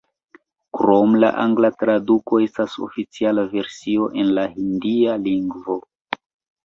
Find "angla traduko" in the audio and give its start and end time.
1.43-2.41